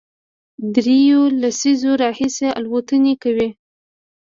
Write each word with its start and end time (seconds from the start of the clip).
درېیو 0.75 1.21
لسیزو 1.41 1.91
راهیسې 2.03 2.47
الوتنې 2.59 3.13
کوي، 3.23 3.49